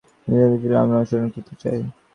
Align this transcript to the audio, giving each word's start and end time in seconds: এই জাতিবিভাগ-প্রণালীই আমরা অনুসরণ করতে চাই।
এই 0.27 0.37
জাতিবিভাগ-প্রণালীই 0.41 0.81
আমরা 0.83 0.97
অনুসরণ 0.99 1.27
করতে 1.35 1.53
চাই। 1.61 1.79